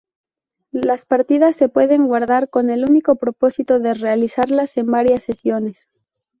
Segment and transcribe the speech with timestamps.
[0.71, 5.89] Las partidas se pueden guardar, con el único propósito de realizarlas en varias sesiones.